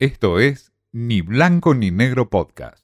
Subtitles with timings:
[0.00, 2.82] Esto es Ni Blanco ni Negro Podcast.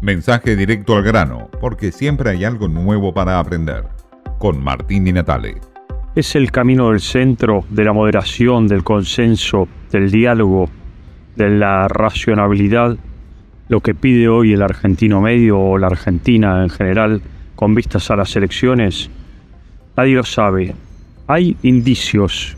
[0.00, 3.86] Mensaje directo al grano, porque siempre hay algo nuevo para aprender.
[4.38, 5.56] Con Martín Di Natale.
[6.14, 10.70] Es el camino del centro, de la moderación, del consenso, del diálogo,
[11.34, 12.96] de la racionalidad,
[13.68, 17.20] lo que pide hoy el argentino medio o la Argentina en general
[17.56, 19.10] con vistas a las elecciones.
[19.96, 20.76] Nadie lo sabe.
[21.26, 22.57] Hay indicios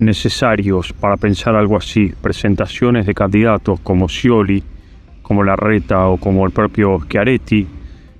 [0.00, 4.62] necesarios para pensar algo así, presentaciones de candidatos como Scioli,
[5.22, 7.66] como Larreta o como el propio Schiaretti,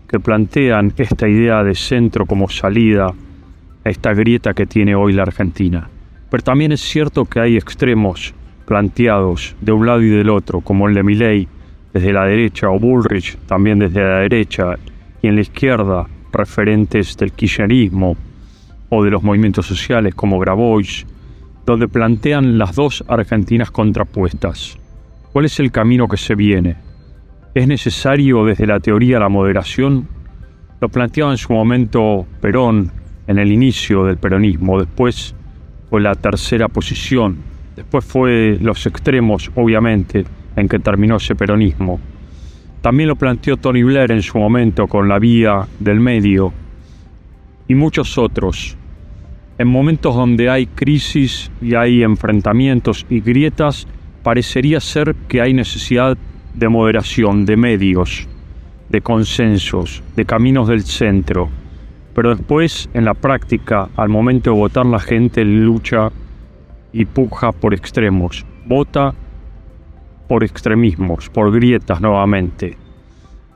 [0.07, 5.23] que plantean esta idea de centro como salida a esta grieta que tiene hoy la
[5.23, 5.89] Argentina.
[6.31, 8.35] Pero también es cierto que hay extremos
[8.67, 11.49] planteados de un lado y del otro, como el de Milley
[11.93, 14.79] desde la derecha o Bullrich también desde la derecha
[15.23, 18.17] y en la izquierda referentes del kirchnerismo
[18.89, 21.05] o de los movimientos sociales como Grabois
[21.67, 24.79] donde plantean las dos Argentinas contrapuestas.
[25.33, 26.77] ¿Cuál es el camino que se viene?
[27.55, 30.09] ¿Es necesario desde la teoría la moderación?
[30.81, 32.91] Lo planteaba en su momento Perón
[33.27, 35.35] en el inicio del peronismo, después
[35.89, 37.37] fue la tercera posición,
[37.77, 40.25] después fue los extremos, obviamente,
[40.57, 42.01] en que terminó ese peronismo.
[42.81, 46.53] También lo planteó Tony Blair en su momento con la vía del medio
[47.69, 48.77] y muchos otros
[49.61, 53.87] en momentos donde hay crisis y hay enfrentamientos y grietas,
[54.23, 56.17] parecería ser que hay necesidad
[56.55, 58.27] de moderación, de medios,
[58.89, 61.51] de consensos, de caminos del centro.
[62.15, 66.11] Pero después, en la práctica, al momento de votar, la gente lucha
[66.91, 68.47] y puja por extremos.
[68.65, 69.13] Vota
[70.27, 72.79] por extremismos, por grietas nuevamente.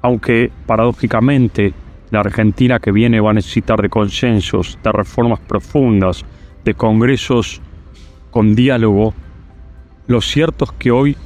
[0.03, 1.73] Aunque paradójicamente
[2.15, 6.25] la Argentina que viene va a necesitar de consensos, de reformas profundas,
[6.65, 7.61] de congresos
[8.31, 9.13] con diálogo.
[10.07, 11.17] Lo cierto es que hoy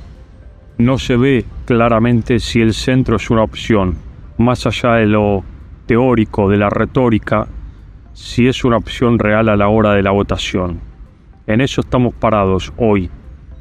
[0.78, 3.96] no se ve claramente si el centro es una opción,
[4.38, 5.44] más allá de lo
[5.84, 7.46] teórico, de la retórica,
[8.14, 10.80] si es una opción real a la hora de la votación.
[11.46, 13.10] En eso estamos parados hoy,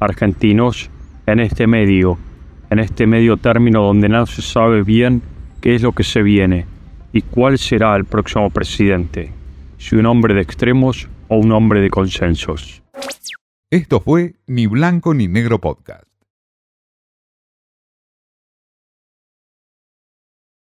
[0.00, 0.90] argentinos,
[1.26, 2.16] en este medio,
[2.70, 5.20] en este medio término donde no se sabe bien
[5.60, 6.77] qué es lo que se viene
[7.12, 9.32] y cuál será el próximo presidente,
[9.78, 12.82] si un hombre de extremos o un hombre de consensos.
[13.70, 16.07] Esto fue Ni Blanco ni Negro Podcast.